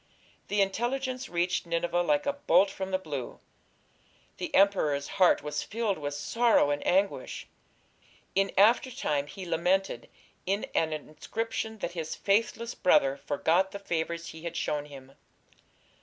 [0.47, 3.39] The intelligence reached Nineveh like a bolt from the blue.
[4.37, 7.45] The emperor's heart was filled with sorrow and anguish.
[8.33, 10.09] In after time he lamented
[10.47, 15.11] in an inscription that his "faithless brother" forgot the favours he had shown him.